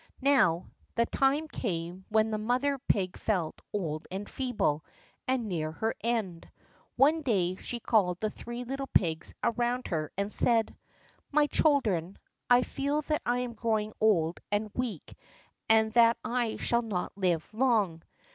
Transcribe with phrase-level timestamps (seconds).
[0.23, 4.83] Now, the time came when the mother pig felt old and feeble
[5.27, 6.49] and near her end.
[6.95, 10.75] One day she called the three little pigs around her and said:
[11.31, 12.17] "My children,
[12.49, 15.15] I feel that I am growing old and weak
[15.69, 18.01] and that I shall not live long.